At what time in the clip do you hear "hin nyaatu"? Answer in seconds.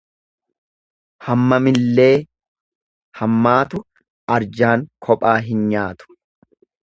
5.51-6.11